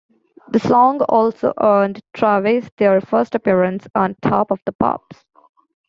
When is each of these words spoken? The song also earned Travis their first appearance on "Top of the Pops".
The 0.49 0.59
song 0.59 1.03
also 1.03 1.53
earned 1.59 2.01
Travis 2.15 2.67
their 2.77 3.01
first 3.01 3.35
appearance 3.35 3.85
on 3.93 4.15
"Top 4.19 4.49
of 4.49 4.59
the 4.65 4.71
Pops". 4.71 5.23